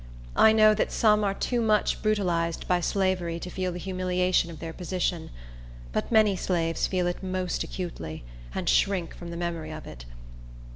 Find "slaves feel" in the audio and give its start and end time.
6.35-7.05